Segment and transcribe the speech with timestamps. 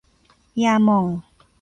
[0.63, 1.05] ยาหม่อง